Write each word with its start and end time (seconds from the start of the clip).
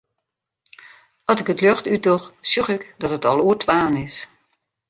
At 1.31 1.39
ik 1.41 1.49
it 1.53 1.61
ljocht 1.63 1.89
útdoch, 1.93 2.25
sjoch 2.49 2.71
ik 2.75 2.83
dat 3.01 3.13
it 3.17 3.27
al 3.29 3.43
oer 3.45 3.59
twaen 3.63 3.95
is. 4.07 4.17